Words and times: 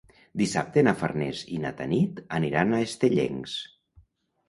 Dissabte 0.41 0.83
na 0.87 0.93
Farners 1.01 1.45
i 1.57 1.61
na 1.67 1.73
Tanit 1.83 2.25
aniran 2.41 2.75
a 2.75 2.83
Estellencs. 2.91 3.59